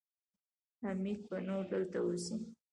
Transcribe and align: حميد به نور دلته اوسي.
حميد 0.83 1.21
به 1.29 1.37
نور 1.47 1.63
دلته 1.71 1.97
اوسي. 2.03 2.35